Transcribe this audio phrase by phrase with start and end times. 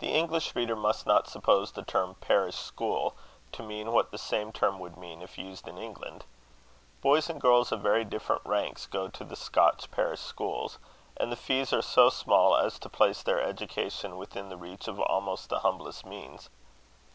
[0.00, 3.16] The English reader must not suppose the term parish school
[3.52, 6.26] to mean what the same term would mean if used in England.
[7.00, 10.76] Boys and girls of very different ranks go to the Scotch parish schools,
[11.16, 15.00] and the fees are so small as to place their education within the reach of
[15.00, 16.50] almost the humblest means.